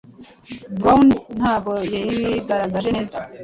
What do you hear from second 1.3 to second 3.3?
ntabwo yigaragaje neza